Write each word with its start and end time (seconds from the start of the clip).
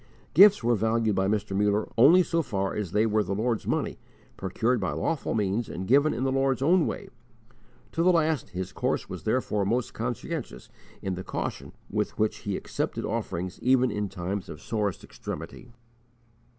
Gifts 0.33 0.63
were 0.63 0.73
valued 0.73 1.15
by 1.15 1.27
Mr. 1.27 1.55
Muller 1.55 1.87
only 1.95 2.23
so 2.23 2.41
far 2.41 2.73
as 2.73 2.91
they 2.91 3.05
were 3.05 3.21
the 3.21 3.35
Lord's 3.35 3.67
money, 3.67 3.99
procured 4.35 4.79
by 4.79 4.93
lawful 4.93 5.35
means 5.35 5.69
and 5.69 5.85
given 5.87 6.11
in 6.11 6.23
the 6.23 6.31
Lord's 6.31 6.63
own 6.63 6.87
way. 6.87 7.09
To 7.91 8.01
the 8.01 8.11
last 8.11 8.49
his 8.49 8.71
course 8.71 9.07
was 9.09 9.25
therefore 9.25 9.63
most 9.63 9.93
conscientious 9.93 10.69
in 11.03 11.13
the 11.13 11.23
caution 11.23 11.73
with 11.87 12.17
which 12.17 12.37
he 12.37 12.57
accepted 12.57 13.05
offerings 13.05 13.59
even 13.61 13.91
in 13.91 14.09
times 14.09 14.49
of 14.49 14.59
sorest 14.59 15.03
extremity. 15.03 15.69